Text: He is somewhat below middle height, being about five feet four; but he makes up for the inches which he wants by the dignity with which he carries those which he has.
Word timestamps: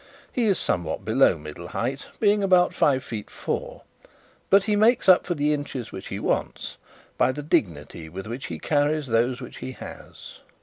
He 0.33 0.45
is 0.45 0.57
somewhat 0.57 1.05
below 1.05 1.37
middle 1.37 1.67
height, 1.67 2.07
being 2.19 2.41
about 2.41 2.73
five 2.73 3.03
feet 3.03 3.29
four; 3.29 3.83
but 4.49 4.63
he 4.63 4.75
makes 4.75 5.07
up 5.07 5.27
for 5.27 5.35
the 5.35 5.53
inches 5.53 5.91
which 5.91 6.07
he 6.07 6.17
wants 6.19 6.77
by 7.19 7.31
the 7.31 7.43
dignity 7.43 8.09
with 8.09 8.25
which 8.25 8.47
he 8.47 8.57
carries 8.57 9.05
those 9.05 9.41
which 9.41 9.57
he 9.57 9.73
has. 9.73 10.39